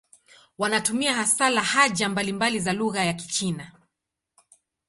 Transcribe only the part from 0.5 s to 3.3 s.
Wanatumia hasa lahaja mbalimbali za lugha ya